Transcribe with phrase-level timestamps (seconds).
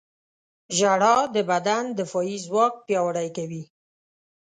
[0.77, 3.63] •ژړا د بدن دفاعي ځواک پیاوړی کوي.